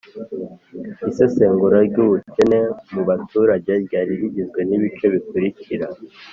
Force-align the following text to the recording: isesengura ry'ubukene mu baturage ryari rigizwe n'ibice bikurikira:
isesengura 1.09 1.77
ry'ubukene 1.87 2.59
mu 2.93 3.01
baturage 3.09 3.73
ryari 3.85 4.11
rigizwe 4.19 4.59
n'ibice 4.69 5.05
bikurikira: 5.13 5.87